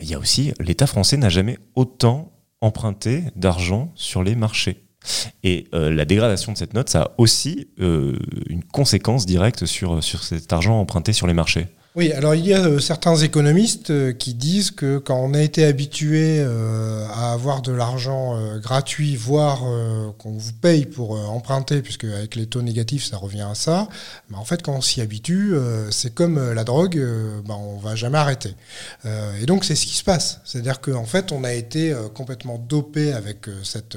Il 0.00 0.08
y 0.08 0.14
a 0.14 0.18
aussi, 0.18 0.52
l'État 0.60 0.86
français 0.86 1.16
n'a 1.16 1.28
jamais 1.28 1.58
autant 1.74 2.32
emprunté 2.60 3.24
d'argent 3.34 3.92
sur 3.94 4.22
les 4.22 4.34
marchés. 4.34 4.82
Et 5.42 5.68
euh, 5.74 5.92
la 5.92 6.04
dégradation 6.04 6.52
de 6.52 6.58
cette 6.58 6.74
note, 6.74 6.88
ça 6.88 7.02
a 7.02 7.10
aussi 7.18 7.68
une 7.78 8.64
conséquence 8.72 9.26
directe 9.26 9.66
sur 9.66 10.02
cet 10.02 10.52
argent 10.52 10.80
emprunté 10.80 11.12
sur 11.12 11.26
les 11.26 11.34
marchés. 11.34 11.66
Oui, 11.96 12.12
alors 12.12 12.34
il 12.34 12.46
y 12.46 12.52
a 12.52 12.60
euh, 12.60 12.78
certains 12.78 13.16
économistes 13.16 13.88
euh, 13.88 14.12
qui 14.12 14.34
disent 14.34 14.70
que 14.70 14.98
quand 14.98 15.16
on 15.16 15.32
a 15.32 15.40
été 15.40 15.64
habitué 15.64 16.40
euh, 16.40 17.06
à 17.08 17.32
avoir 17.32 17.62
de 17.62 17.72
l'argent 17.72 18.36
gratuit, 18.60 19.16
voire 19.16 19.62
qu'on 20.18 20.32
vous 20.32 20.52
paye 20.52 20.84
pour 20.84 21.12
emprunter, 21.12 21.80
puisque 21.80 22.04
avec 22.04 22.34
les 22.34 22.46
taux 22.46 22.60
négatifs 22.60 23.06
ça 23.06 23.16
revient 23.16 23.46
à 23.50 23.54
ça, 23.54 23.88
mais 24.28 24.36
en 24.36 24.44
fait 24.44 24.62
quand 24.62 24.74
on 24.74 24.80
s'y 24.82 25.00
habitue, 25.00 25.54
c'est 25.90 26.14
comme 26.14 26.52
la 26.52 26.64
drogue, 26.64 26.96
ben, 27.46 27.54
on 27.54 27.78
va 27.78 27.94
jamais 27.94 28.18
arrêter. 28.18 28.54
et 29.04 29.46
donc 29.46 29.64
c'est 29.64 29.74
ce 29.74 29.86
qui 29.86 29.94
se 29.94 30.04
passe, 30.04 30.40
c'est-à-dire 30.44 30.80
qu'en 30.80 31.04
fait 31.04 31.32
on 31.32 31.44
a 31.44 31.52
été 31.52 31.94
complètement 32.14 32.58
dopé 32.58 33.12
avec 33.12 33.46
cette 33.62 33.96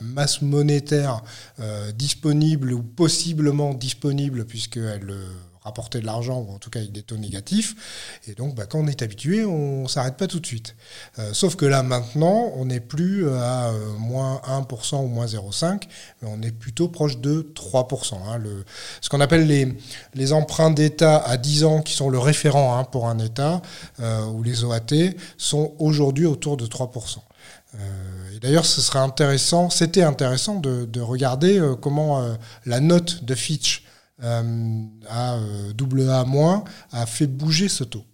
masse 0.00 0.42
monétaire 0.42 1.22
disponible 1.96 2.72
ou 2.72 2.82
possiblement 2.82 3.74
disponible 3.74 4.44
puisqu'elle 4.44 5.14
rapporter 5.62 6.00
de 6.00 6.06
l'argent, 6.06 6.38
ou 6.40 6.52
en 6.54 6.58
tout 6.58 6.70
cas 6.70 6.80
avec 6.80 6.92
des 6.92 7.02
taux 7.02 7.16
négatifs. 7.16 7.74
Et 8.26 8.34
donc, 8.34 8.54
bah, 8.54 8.66
quand 8.66 8.78
on 8.78 8.86
est 8.86 9.02
habitué, 9.02 9.44
on 9.44 9.82
ne 9.82 9.88
s'arrête 9.88 10.16
pas 10.16 10.26
tout 10.26 10.40
de 10.40 10.46
suite. 10.46 10.74
Euh, 11.18 11.30
sauf 11.32 11.56
que 11.56 11.66
là, 11.66 11.82
maintenant, 11.82 12.52
on 12.56 12.66
n'est 12.66 12.80
plus 12.80 13.28
à 13.28 13.68
euh, 13.68 13.92
moins 13.98 14.40
1% 14.46 14.96
ou 14.96 15.08
moins 15.08 15.26
0,5, 15.26 15.82
mais 16.22 16.28
on 16.30 16.40
est 16.42 16.52
plutôt 16.52 16.88
proche 16.88 17.18
de 17.18 17.52
3%. 17.54 18.14
Hein. 18.14 18.40
Ce 19.00 19.08
qu'on 19.08 19.20
appelle 19.20 19.46
les, 19.46 20.32
emprunts 20.32 20.70
d'État 20.70 21.18
à 21.18 21.36
10 21.36 21.64
ans, 21.64 21.80
qui 21.80 21.94
sont 21.94 22.10
le 22.10 22.18
référent 22.18 22.76
hein, 22.76 22.84
pour 22.84 23.08
un 23.08 23.18
État, 23.18 23.62
euh, 24.00 24.26
ou 24.26 24.42
les 24.42 24.64
OAT, 24.64 25.14
sont 25.38 25.72
aujourd'hui 25.78 26.26
autour 26.26 26.56
de 26.56 26.66
3%. 26.66 27.18
et 28.34 28.38
d'ailleurs, 28.40 28.66
ce 28.66 28.80
serait 28.80 28.98
intéressant, 28.98 29.70
c'était 29.70 30.02
intéressant 30.02 30.56
de 30.56 31.00
regarder 31.00 31.60
comment 31.80 32.36
la 32.66 32.80
note 32.80 33.24
de 33.24 33.34
Fitch 33.34 33.87
euh, 34.22 34.82
à 35.08 35.38
AA- 35.78 36.64
a 36.92 37.06
fait 37.06 37.26
bouger 37.26 37.68
ce 37.68 37.84
taux. 37.84 38.04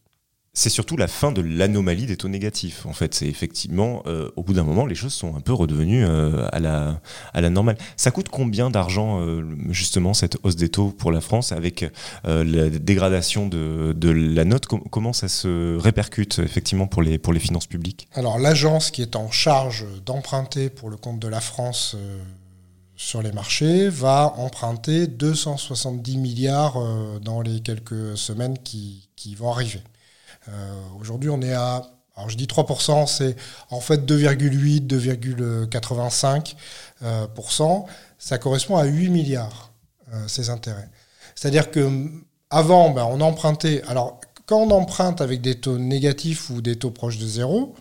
c'est 0.56 0.70
surtout 0.70 0.96
la 0.96 1.08
fin 1.08 1.32
de 1.32 1.40
l'anomalie 1.42 2.06
des 2.06 2.16
taux 2.16 2.28
négatifs. 2.28 2.86
En 2.86 2.92
fait, 2.92 3.12
c'est 3.12 3.26
effectivement, 3.26 4.04
euh, 4.06 4.30
au 4.36 4.44
bout 4.44 4.52
d'un 4.52 4.62
moment, 4.62 4.86
les 4.86 4.94
choses 4.94 5.12
sont 5.12 5.34
un 5.34 5.40
peu 5.40 5.52
redevenues 5.52 6.04
euh, 6.04 6.46
à, 6.52 6.60
la, 6.60 7.00
à 7.32 7.40
la 7.40 7.50
normale. 7.50 7.76
Ça 7.96 8.12
coûte 8.12 8.28
combien 8.28 8.70
d'argent, 8.70 9.20
euh, 9.20 9.42
justement, 9.70 10.14
cette 10.14 10.36
hausse 10.44 10.54
des 10.54 10.68
taux 10.68 10.90
pour 10.90 11.10
la 11.10 11.20
France, 11.20 11.50
avec 11.50 11.84
la 12.24 12.70
dégradation 12.70 13.48
de, 13.48 13.92
de 13.96 14.10
la 14.10 14.44
note? 14.44 14.66
Comment 14.66 15.12
ça 15.12 15.26
se 15.26 15.76
répercute, 15.76 16.38
effectivement, 16.38 16.86
pour 16.86 17.02
les, 17.02 17.18
pour 17.18 17.32
les 17.32 17.40
finances 17.40 17.66
publiques? 17.66 18.06
Alors, 18.14 18.38
l'agence 18.38 18.92
qui 18.92 19.02
est 19.02 19.16
en 19.16 19.32
charge 19.32 19.84
d'emprunter 20.06 20.70
pour 20.70 20.88
le 20.88 20.96
compte 20.96 21.18
de 21.18 21.26
la 21.28 21.40
France 21.40 21.96
sur 22.96 23.22
les 23.22 23.32
marchés 23.32 23.88
va 23.88 24.34
emprunter 24.36 25.06
270 25.06 26.16
milliards 26.18 26.78
dans 27.20 27.40
les 27.40 27.60
quelques 27.60 28.16
semaines 28.16 28.58
qui, 28.58 29.08
qui 29.16 29.34
vont 29.34 29.50
arriver. 29.50 29.82
Euh, 30.48 30.74
aujourd'hui, 31.00 31.30
on 31.30 31.40
est 31.42 31.54
à 31.54 31.82
alors 32.16 32.30
je 32.30 32.36
dis 32.36 32.46
3%, 32.46 33.08
c'est 33.08 33.34
en 33.70 33.80
fait 33.80 34.08
2,8, 34.08 34.86
2,85%. 34.86 36.46
Euh, 37.02 37.26
ça 38.18 38.38
correspond 38.38 38.76
à 38.76 38.84
8 38.84 39.08
milliards, 39.08 39.72
euh, 40.12 40.28
ces 40.28 40.48
intérêts. 40.48 40.88
C'est-à-dire 41.34 41.72
que 41.72 41.90
avant, 42.50 42.90
ben, 42.90 43.04
on 43.10 43.20
empruntait. 43.20 43.82
Alors, 43.88 44.20
quand 44.46 44.58
on 44.58 44.70
emprunte 44.70 45.20
avec 45.22 45.40
des 45.40 45.56
taux 45.56 45.76
négatifs 45.78 46.50
ou 46.50 46.62
des 46.62 46.76
taux 46.76 46.92
proches 46.92 47.18
de 47.18 47.26
zéro, 47.26 47.74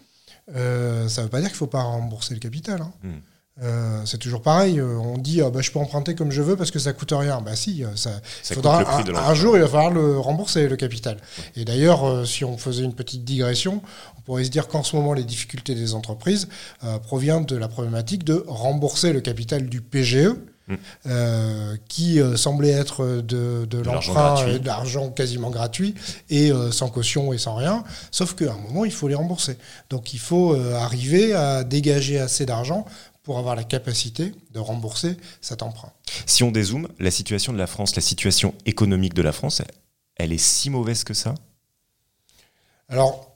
ça 0.48 0.54
ne 0.54 1.22
veut 1.22 1.30
pas 1.30 1.40
dire 1.40 1.50
qu'il 1.50 1.56
ne 1.56 1.60
faut 1.60 1.68
pas 1.68 1.84
rembourser 1.84 2.34
le 2.34 2.40
capital. 2.40 2.82
Hein. 2.82 2.92
Hmm. 3.04 3.20
Euh, 3.62 4.02
c'est 4.06 4.18
toujours 4.18 4.42
pareil. 4.42 4.80
Euh, 4.80 4.98
on 4.98 5.18
dit 5.18 5.42
ah, 5.42 5.52
bah, 5.52 5.62
je 5.62 5.70
peux 5.70 5.78
emprunter 5.78 6.16
comme 6.16 6.32
je 6.32 6.42
veux 6.42 6.56
parce 6.56 6.72
que 6.72 6.80
ça 6.80 6.92
coûte 6.92 7.14
rien. 7.16 7.40
Bah 7.42 7.56
si, 7.56 7.84
euh, 7.84 7.96
ça, 7.96 8.20
faudra 8.44 8.80
un, 8.80 9.34
jour 9.36 9.56
il 9.56 9.62
va 9.62 9.68
falloir 9.68 9.92
le 9.92 10.18
rembourser 10.18 10.68
le 10.68 10.76
capital. 10.76 11.18
Et 11.56 11.64
d'ailleurs, 11.64 12.26
si 12.26 12.44
on 12.44 12.58
faisait 12.58 12.84
une 12.84 12.96
petite 12.96 13.24
digression, 13.24 13.84
on 14.18 14.22
pourrait 14.22 14.44
se 14.44 14.50
dire 14.50 14.68
qu'en 14.68 14.82
ce 14.82 14.96
moment 14.96 15.14
les 15.14 15.24
difficultés 15.24 15.76
des 15.76 15.94
entreprises 15.94 16.48
proviennent 17.04 17.46
de 17.46 17.56
la 17.56 17.68
problématique 17.68 18.24
de 18.24 18.44
rembourser 18.48 19.14
le 19.14 19.22
capital 19.22 19.68
du 19.68 19.82
PGE. 19.82 20.30
Mm. 20.66 21.76
qui 21.90 22.22
semblait 22.38 22.70
être 22.70 23.22
de, 23.22 23.66
de, 23.66 23.80
l'emprunt 23.80 24.48
et 24.48 24.60
d'argent 24.60 25.10
quasiment 25.10 25.50
gratuit 25.50 25.94
et 26.30 26.54
sans 26.72 26.88
caution 26.88 27.34
et 27.34 27.38
sans 27.38 27.56
rien. 27.56 27.84
Sauf 28.12 28.34
qu'à 28.34 28.54
un 28.54 28.58
moment, 28.58 28.86
il 28.86 28.94
faut 28.94 29.10
les 29.10 29.16
rembourser. 29.16 29.58
Donc 29.90 30.14
il 30.14 30.20
faut 30.20 30.56
arriver 30.56 31.34
à 31.34 31.66
dégager 31.66 32.18
assez 32.18 32.46
d'argent 32.46 32.86
pour 33.24 33.38
avoir 33.40 33.56
la 33.56 33.64
capacité 33.64 34.34
de 34.52 34.60
rembourser 34.60 35.18
cet 35.42 35.64
emprunt. 35.64 35.92
Si 36.26 36.44
on 36.44 36.52
dézoome, 36.52 36.90
la 37.00 37.12
situation 37.12 37.54
de 37.54 37.58
la 37.58 37.68
France, 37.68 37.96
la 37.96 38.02
situation 38.02 38.54
économique 38.66 39.14
de 39.14 39.22
la 39.22 39.32
France, 39.32 39.62
elle 40.18 40.34
est 40.34 40.38
si 40.38 40.70
mauvaise 40.70 41.04
que 41.04 41.14
ça? 41.14 41.34
Alors, 42.90 43.34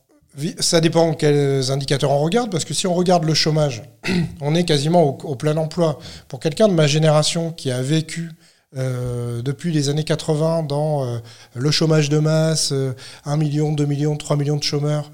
ça 0.59 0.81
dépend 0.81 1.13
quels 1.13 1.71
indicateurs 1.71 2.11
on 2.11 2.19
regarde, 2.19 2.51
parce 2.51 2.65
que 2.65 2.73
si 2.73 2.85
on 2.85 2.93
regarde 2.93 3.23
le 3.23 3.33
chômage, 3.33 3.83
on 4.41 4.53
est 4.55 4.65
quasiment 4.65 5.03
au, 5.03 5.35
plein 5.35 5.57
emploi. 5.57 5.99
Pour 6.27 6.39
quelqu'un 6.39 6.67
de 6.67 6.73
ma 6.73 6.85
génération 6.85 7.51
qui 7.51 7.71
a 7.71 7.81
vécu 7.81 8.31
euh, 8.75 9.41
depuis 9.41 9.71
les 9.71 9.87
années 9.87 10.03
80 10.03 10.63
dans 10.63 11.05
euh, 11.05 11.19
le 11.55 11.71
chômage 11.71 12.09
de 12.09 12.19
masse, 12.19 12.73
1 12.73 12.75
euh, 12.75 13.37
million, 13.37 13.71
2 13.71 13.85
millions, 13.85 14.17
3 14.17 14.35
millions 14.35 14.57
de 14.57 14.63
chômeurs, 14.63 15.09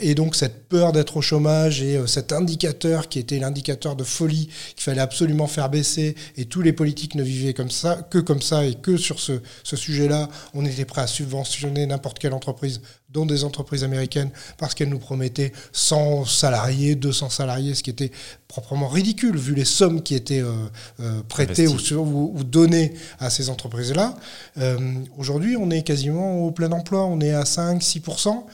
et 0.00 0.14
donc 0.14 0.36
cette 0.36 0.68
peur 0.68 0.92
d'être 0.92 1.16
au 1.16 1.20
chômage 1.20 1.82
et 1.82 2.00
cet 2.06 2.32
indicateur 2.32 3.08
qui 3.08 3.18
était 3.18 3.40
l'indicateur 3.40 3.96
de 3.96 4.04
folie 4.04 4.48
qu'il 4.76 4.84
fallait 4.84 5.00
absolument 5.00 5.48
faire 5.48 5.68
baisser, 5.68 6.14
et 6.36 6.44
tous 6.44 6.62
les 6.62 6.72
politiques 6.72 7.16
ne 7.16 7.24
vivaient 7.24 7.54
comme 7.54 7.72
ça, 7.72 8.06
que 8.08 8.18
comme 8.18 8.40
ça, 8.40 8.64
et 8.64 8.74
que 8.74 8.96
sur 8.96 9.18
ce, 9.18 9.40
ce 9.64 9.74
sujet-là, 9.74 10.28
on 10.54 10.64
était 10.64 10.84
prêt 10.84 11.02
à 11.02 11.08
subventionner 11.08 11.86
n'importe 11.86 12.20
quelle 12.20 12.34
entreprise 12.34 12.80
dont 13.16 13.24
des 13.24 13.44
entreprises 13.44 13.82
américaines, 13.82 14.30
parce 14.58 14.74
qu'elles 14.74 14.90
nous 14.90 14.98
promettaient 14.98 15.52
100 15.72 16.26
salariés, 16.26 16.96
200 16.96 17.30
salariés, 17.30 17.74
ce 17.74 17.82
qui 17.82 17.88
était 17.88 18.12
proprement 18.46 18.88
ridicule, 18.88 19.38
vu 19.38 19.54
les 19.54 19.64
sommes 19.64 20.02
qui 20.02 20.14
étaient 20.14 20.42
euh, 20.42 20.52
euh, 21.00 21.22
prêtées 21.26 21.66
ou, 21.66 21.78
ou, 21.96 22.44
données 22.44 22.92
à 23.18 23.30
ces 23.30 23.48
entreprises-là. 23.48 24.14
Euh, 24.58 24.78
aujourd'hui, 25.16 25.56
on 25.56 25.70
est 25.70 25.82
quasiment 25.82 26.44
au 26.44 26.50
plein 26.50 26.70
emploi, 26.72 27.06
on 27.06 27.18
est 27.20 27.32
à 27.32 27.44
5-6%. 27.44 28.44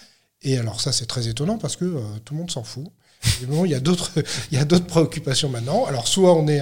Et 0.43 0.57
alors 0.59 0.81
ça, 0.81 0.93
c'est 0.93 1.07
très 1.07 1.27
étonnant 1.27 1.59
parce 1.59 1.75
que 1.75 1.85
tout 2.25 2.35
le 2.35 2.39
monde 2.39 2.51
s'en 2.53 2.63
fout. 2.63 2.87
il 3.43 3.71
y 3.71 3.75
a 3.75 3.81
d'autres, 3.81 4.13
il 4.53 4.59
y 4.59 4.61
a 4.61 4.65
d'autres 4.65 4.87
préoccupations 4.87 5.49
maintenant. 5.49 5.87
Alors, 5.87 6.07
soit 6.07 6.35
on 6.37 6.47
est 6.47 6.61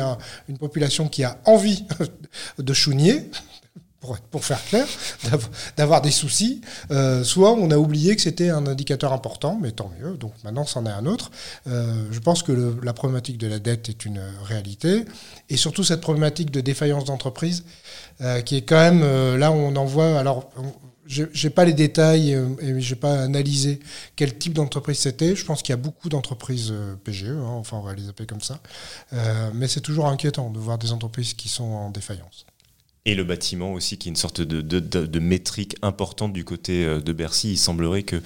une 0.49 0.57
population 0.57 1.07
qui 1.09 1.23
a 1.23 1.39
envie 1.45 1.85
de 2.59 2.73
chougner, 2.73 3.31
pour, 4.31 4.45
faire 4.45 4.63
clair, 4.65 4.87
d'avoir 5.77 6.01
des 6.01 6.11
soucis. 6.11 6.61
Euh, 6.91 7.25
soit 7.25 7.53
on 7.53 7.71
a 7.71 7.77
oublié 7.77 8.17
que 8.17 8.23
c'était 8.23 8.51
un 8.51 8.67
indicateur 8.67 9.13
important, 9.13 9.59
mais 9.61 9.73
tant 9.73 9.91
mieux. 10.01 10.17
Donc 10.17 10.33
maintenant, 10.45 10.65
c'en 10.65 10.87
est 10.87 10.91
un 10.91 11.07
autre. 11.07 11.31
Euh, 11.67 12.05
je 12.11 12.19
pense 12.21 12.43
que 12.43 12.77
la 12.83 12.93
problématique 12.93 13.39
de 13.39 13.47
la 13.47 13.59
dette 13.59 13.89
est 13.89 14.05
une 14.05 14.21
réalité. 14.45 15.05
Et 15.49 15.57
surtout 15.57 15.85
cette 15.85 16.01
problématique 16.01 16.51
de 16.51 16.61
défaillance 16.61 17.05
d'entreprise, 17.05 17.65
euh, 18.21 18.41
qui 18.41 18.57
est 18.57 18.63
quand 18.63 18.81
même 18.81 19.37
là 19.37 19.51
où 19.51 19.55
on 19.55 19.77
en 19.77 19.85
voit. 19.85 20.19
Alors, 20.19 20.51
j'ai 21.07 21.51
pas 21.51 21.65
les 21.65 21.73
détails 21.73 22.39
et 22.61 22.81
j'ai 22.81 22.95
pas 22.95 23.23
analysé 23.23 23.81
quel 24.15 24.39
type 24.39 24.53
d'entreprise 24.53 24.99
c'était. 24.99 25.35
Je 25.35 25.45
pense 25.45 25.61
qu'il 25.61 25.73
y 25.73 25.75
a 25.75 25.77
beaucoup 25.77 26.09
d'entreprises 26.09 26.73
PGE, 27.03 27.25
hein, 27.31 27.45
enfin 27.49 27.79
on 27.79 27.83
va 27.83 27.95
les 27.95 28.09
appeler 28.09 28.27
comme 28.27 28.41
ça. 28.41 28.61
mais 29.53 29.67
c'est 29.67 29.81
toujours 29.81 30.07
inquiétant 30.07 30.51
de 30.51 30.59
voir 30.61 30.79
des 30.79 30.93
entreprises 30.93 31.35
qui 31.35 31.49
sont 31.49 31.65
en 31.65 31.91
défaillance. 31.91 32.47
Et 33.07 33.15
le 33.15 33.25
bâtiment 33.25 33.73
aussi, 33.73 33.97
qui 33.97 34.09
est 34.09 34.11
une 34.11 34.17
sorte 34.17 34.43
de, 34.43 34.61
de, 34.61 34.79
de, 34.79 35.21
métrique 35.21 35.75
importante 35.81 36.35
du 36.35 36.45
côté 36.45 36.85
euh, 36.85 37.01
de 37.01 37.13
Bercy. 37.15 37.53
Il 37.53 37.57
semblerait 37.57 38.03
que, 38.03 38.17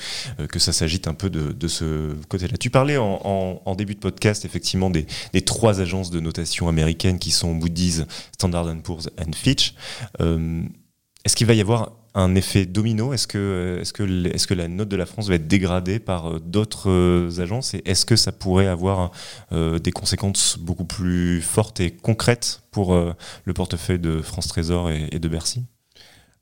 euh, 0.41 0.49
que 0.49 0.59
ça 0.59 0.73
s'agite 0.73 1.07
un 1.07 1.15
peu 1.15 1.31
de, 1.31 1.69
ce 1.69 2.13
côté-là. 2.29 2.57
Tu 2.59 2.71
parlais 2.71 2.97
en, 2.97 3.63
en, 3.65 3.75
début 3.77 3.95
de 3.95 4.01
podcast, 4.01 4.45
effectivement, 4.45 4.91
des, 4.91 5.07
des, 5.33 5.43
trois 5.43 5.81
agences 5.81 6.11
de 6.11 6.19
notation 6.19 6.69
américaines 6.69 7.21
qui 7.21 7.31
sont 7.31 7.55
Moody's, 7.55 8.05
Standard 8.33 8.75
Poor's 8.83 9.09
et 9.19 9.33
Fitch. 9.33 9.75
Euh, 10.21 10.63
est-ce 11.25 11.37
qu'il 11.37 11.47
va 11.47 11.55
y 11.55 11.61
avoir 11.61 11.93
un 12.15 12.35
effet 12.35 12.65
domino 12.65 13.13
Est-ce 13.13 13.27
que, 13.27 13.79
est 13.81 13.93
que, 13.93 14.27
est 14.27 14.47
que 14.47 14.55
la 14.55 14.69
note 14.69 14.89
de 14.89 14.97
la 14.97 15.07
France 15.07 15.29
va 15.29 15.35
être 15.35 15.49
dégradée 15.49 15.99
par 15.99 16.31
euh, 16.31 16.41
d'autres 16.41 16.91
euh, 16.91 17.41
agences 17.41 17.75
Et 17.75 17.83
est-ce 17.85 18.07
que 18.07 18.17
ça 18.17 18.33
pourrait 18.33 18.69
avoir 18.69 19.11
euh, 19.53 19.79
des 19.79 19.93
conséquences 19.93 20.57
beaucoup 20.59 20.85
plus 20.85 21.43
fortes 21.43 21.81
et 21.81 21.91
concrètes 21.91 22.63
pour 22.71 22.95
le 22.95 23.55
portefeuille 23.55 24.01
de 24.01 24.21
France 24.21 24.49
Trésor 24.49 24.91
et, 24.91 25.19
de 25.21 25.29
Bercy? 25.29 25.63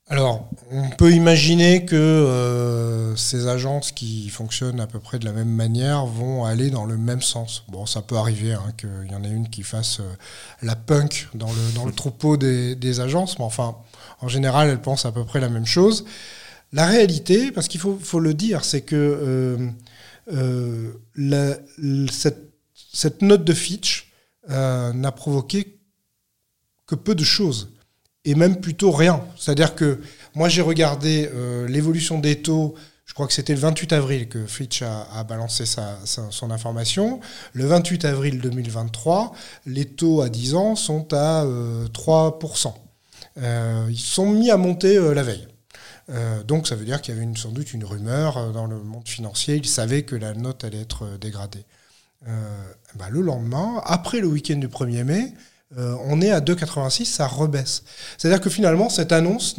Alors, 0.07 0.49
on 0.71 0.89
peut 0.89 1.11
imaginer 1.11 1.85
que 1.85 3.13
ces 3.15 3.47
agences 3.47 3.91
qui 3.91 4.29
fonctionnent 4.29 4.79
à 4.79 4.87
peu 4.87 4.99
près 4.99 5.19
de 5.19 5.25
la 5.25 5.31
même 5.31 5.51
manière 5.51 6.07
vont 6.07 6.43
aller 6.43 6.71
dans 6.71 6.85
le 6.85 6.97
même 6.97 7.21
sens. 7.21 7.65
Bon, 7.67 7.85
ça 7.85 8.01
peut 8.01 8.17
arriver 8.17 8.53
hein, 8.53 8.73
qu'il 8.77 9.11
y 9.11 9.15
en 9.15 9.23
ait 9.23 9.29
une 9.29 9.47
qui 9.47 9.61
fasse 9.61 10.01
la 10.63 10.75
punk 10.75 11.29
dans 11.35 11.51
le, 11.85 11.91
troupeau 11.91 12.35
des 12.35 12.99
agences, 12.99 13.37
mais 13.37 13.45
enfin, 13.45 13.75
en 14.23 14.29
général, 14.29 14.69
elles 14.69 14.81
pensent 14.81 15.05
à 15.05 15.11
peu 15.11 15.25
près 15.25 15.41
la 15.41 15.49
même 15.49 15.65
chose. 15.65 16.05
La 16.71 16.85
réalité, 16.85 17.51
parce 17.51 17.67
qu'il 17.67 17.81
faut, 17.81 18.19
le 18.19 18.33
dire, 18.33 18.63
c'est 18.63 18.81
que 18.81 18.95
euh, 20.31 20.93
euh, 21.07 21.57
cette, 22.09 23.21
note 23.21 23.43
de 23.43 23.53
Fitch 23.53 24.11
euh, 24.49 24.93
n'a 24.93 25.11
provoqué 25.11 25.77
que 26.87 26.95
peu 26.95 27.15
de 27.15 27.23
choses, 27.23 27.73
et 28.23 28.33
même 28.33 28.61
plutôt 28.61 28.91
rien. 28.91 29.25
C'est-à-dire 29.37 29.75
que 29.75 29.99
moi, 30.35 30.47
j'ai 30.47 30.61
regardé 30.61 31.29
l'évolution 31.67 32.17
des 32.19 32.41
taux. 32.41 32.75
Je 33.05 33.13
crois 33.13 33.27
que 33.27 33.33
c'était 33.33 33.53
le 33.53 33.59
28 33.59 33.91
avril 33.91 34.29
que 34.29 34.45
Fitch 34.45 34.81
a, 34.81 35.23
balancé 35.25 35.65
son 35.65 36.51
information. 36.51 37.19
Le 37.51 37.65
28 37.65 38.05
avril 38.05 38.39
2023, 38.39 39.33
les 39.65 39.85
taux 39.85 40.21
à 40.21 40.29
10 40.29 40.55
ans 40.55 40.75
sont 40.77 41.13
à 41.13 41.45
3%. 41.45 42.73
Euh, 43.37 43.87
ils 43.89 43.97
sont 43.97 44.29
mis 44.29 44.51
à 44.51 44.57
monter 44.57 44.97
euh, 44.97 45.13
la 45.13 45.23
veille. 45.23 45.47
Euh, 46.09 46.43
donc 46.43 46.67
ça 46.67 46.75
veut 46.75 46.85
dire 46.85 47.01
qu'il 47.01 47.15
y 47.15 47.17
avait 47.17 47.35
sans 47.35 47.51
doute 47.51 47.73
une 47.73 47.85
rumeur 47.85 48.51
dans 48.51 48.67
le 48.67 48.81
monde 48.81 49.07
financier. 49.07 49.55
Ils 49.55 49.67
savaient 49.67 50.03
que 50.03 50.15
la 50.15 50.33
note 50.33 50.63
allait 50.63 50.81
être 50.81 51.17
dégradée. 51.19 51.65
Bah, 52.95 53.09
le 53.09 53.19
lendemain, 53.19 53.81
après 53.85 54.21
le 54.21 54.27
week-end 54.27 54.55
du 54.55 54.69
1er 54.69 55.03
mai, 55.03 55.33
on 55.77 56.21
est 56.21 56.31
à 56.31 56.39
2,86, 56.39 57.05
ça 57.05 57.27
rebaisse. 57.27 57.83
C'est-à-dire 58.17 58.41
que 58.41 58.49
finalement, 58.49 58.89
cette 58.89 59.11
annonce 59.11 59.55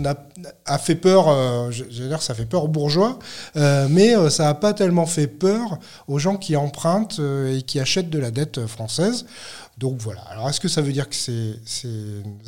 a, 0.64 0.78
fait 0.78 0.94
peur, 0.94 1.28
euh, 1.28 1.70
dire, 1.70 2.22
ça 2.22 2.34
fait 2.34 2.46
peur 2.46 2.64
aux 2.64 2.68
bourgeois, 2.68 3.18
mais 3.54 4.14
ça 4.30 4.44
n'a 4.44 4.54
pas 4.54 4.74
tellement 4.74 5.06
fait 5.06 5.26
peur 5.26 5.78
aux 6.08 6.18
gens 6.18 6.36
qui 6.36 6.56
empruntent 6.56 7.20
et 7.20 7.62
qui 7.62 7.80
achètent 7.80 8.10
de 8.10 8.18
la 8.18 8.30
dette 8.30 8.66
française. 8.66 9.26
Donc 9.78 9.98
voilà. 9.98 10.20
Alors 10.22 10.48
est-ce 10.48 10.60
que 10.60 10.68
ça 10.68 10.82
veut 10.82 10.92
dire 10.92 11.08
que 11.08 11.14
ces, 11.14 11.58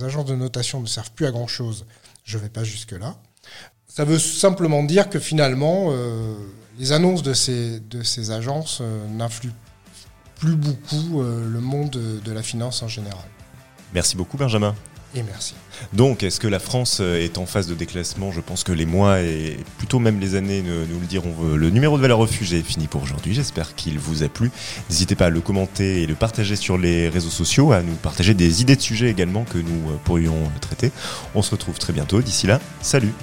agences 0.03 0.27
de 0.27 0.37
notation 0.37 0.81
ne 0.81 0.87
servent 0.87 1.11
plus 1.13 1.27
à 1.27 1.31
grand-chose? 1.31 1.87
Je 2.25 2.39
ne 2.39 2.43
vais 2.43 2.49
pas 2.49 2.65
jusque-là. 2.65 3.17
Ça 3.89 4.05
veut 4.05 4.19
simplement 4.19 4.83
dire 4.83 5.09
que 5.09 5.19
finalement, 5.19 5.89
euh, 5.91 6.35
les 6.79 6.93
annonces 6.93 7.23
de 7.23 7.33
ces, 7.33 7.81
de 7.81 8.03
ces 8.03 8.31
agences 8.31 8.79
euh, 8.81 9.09
n'influent 9.09 9.55
plus 10.37 10.55
beaucoup 10.55 11.23
euh, 11.23 11.49
le 11.49 11.61
monde 11.61 11.91
de, 11.91 12.21
de 12.21 12.33
la 12.33 12.43
finance 12.43 12.83
en 12.83 12.89
général. 12.89 13.25
Merci 13.97 14.15
beaucoup 14.15 14.37
Benjamin. 14.37 14.75
Et 15.15 15.23
merci. 15.23 15.55
Donc, 15.95 16.23
est-ce 16.23 16.39
que 16.39 16.47
la 16.47 16.59
France 16.59 16.99
euh, 17.01 17.19
est 17.19 17.39
en 17.39 17.47
phase 17.47 17.67
de 17.67 17.75
déclassement? 17.75 18.31
Je 18.31 18.43
pense 18.43 18.63
que 18.63 18.73
les 18.73 18.85
mois 18.85 19.23
et 19.23 19.57
plutôt 19.79 19.99
même 19.99 20.21
les 20.21 20.35
années 20.35 20.61
nous 20.61 21.01
le 21.01 21.07
diront. 21.07 21.35
Le 21.55 21.71
numéro 21.71 21.97
de 21.97 22.03
Valeur 22.03 22.19
Refuge 22.19 22.53
est 22.53 22.61
fini 22.61 22.89
pour 22.89 23.03
aujourd'hui. 23.03 23.33
J'espère 23.33 23.75
qu'il 23.75 23.99
vous 23.99 24.23
a 24.23 24.29
plu. 24.29 24.51
N'hésitez 24.91 25.15
pas 25.15 25.27
à 25.27 25.31
le 25.31 25.41
commenter 25.41 26.03
et 26.03 26.07
le 26.07 26.15
partager 26.15 26.57
sur 26.57 26.77
les 26.77 27.09
réseaux 27.09 27.31
sociaux, 27.31 27.73
à 27.73 27.81
nous 27.81 27.95
partager 27.95 28.35
des 28.35 28.61
idées 28.61 28.77
de 28.77 28.83
sujets 28.83 29.09
également 29.09 29.45
que 29.45 29.57
nous 29.57 29.97
pourrions 30.05 30.37
traiter. 30.61 30.93
On 31.35 31.41
se 31.41 31.53
retrouve 31.53 31.79
très 31.79 31.95
bientôt. 31.95 32.21
D'ici 32.21 32.47
là, 32.47 32.61
salut 32.83 33.15